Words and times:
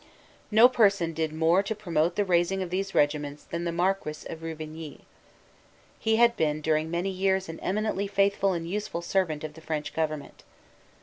No 0.49 0.67
person 0.67 1.13
did 1.13 1.31
more 1.31 1.61
to 1.61 1.75
promote 1.75 2.15
the 2.15 2.25
raising 2.25 2.63
of 2.63 2.71
these 2.71 2.95
regiments 2.95 3.43
than 3.43 3.65
the 3.65 3.71
Marquess 3.71 4.25
of 4.27 4.41
Ruvigny. 4.41 5.01
He 5.99 6.15
had 6.15 6.35
been 6.35 6.59
during 6.59 6.89
many 6.89 7.11
years 7.11 7.47
an 7.47 7.59
eminently 7.59 8.07
faithful 8.07 8.53
and 8.53 8.67
useful 8.67 9.03
servant 9.03 9.43
of 9.43 9.53
the 9.53 9.61
French 9.61 9.93
government. 9.93 10.41